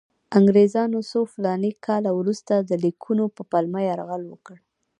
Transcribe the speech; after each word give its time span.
انګریزانو 0.37 0.99
څو 1.11 1.19
فلاني 1.33 1.71
کاله 1.85 2.11
وروسته 2.19 2.53
د 2.59 2.71
لیکونو 2.83 3.23
په 3.35 3.41
پلمه 3.51 3.81
یرغل 3.89 4.23
وکړ. 4.27 4.55